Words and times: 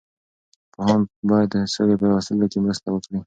پوهان 0.73 1.01
باید 1.29 1.49
د 1.53 1.55
سولې 1.73 1.95
په 1.99 2.05
راوستلو 2.09 2.45
کې 2.51 2.59
مرسته 2.65 2.87
وکړي. 2.91 3.17